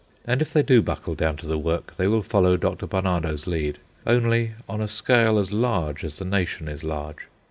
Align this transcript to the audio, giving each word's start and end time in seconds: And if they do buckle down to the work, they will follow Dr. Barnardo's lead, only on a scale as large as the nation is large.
And 0.25 0.41
if 0.41 0.51
they 0.51 0.63
do 0.63 0.81
buckle 0.81 1.13
down 1.13 1.37
to 1.37 1.45
the 1.45 1.59
work, 1.59 1.93
they 1.95 2.07
will 2.07 2.23
follow 2.23 2.57
Dr. 2.57 2.87
Barnardo's 2.87 3.45
lead, 3.45 3.77
only 4.07 4.53
on 4.67 4.81
a 4.81 4.87
scale 4.87 5.37
as 5.37 5.51
large 5.53 6.03
as 6.03 6.17
the 6.17 6.25
nation 6.25 6.67
is 6.67 6.83
large. 6.83 7.27